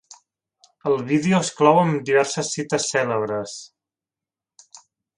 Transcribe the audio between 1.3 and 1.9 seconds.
es clou